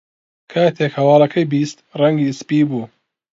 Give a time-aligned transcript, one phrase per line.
[0.51, 2.83] کاتێک هەواڵەکەی بیست، ڕەنگی سپی بوو.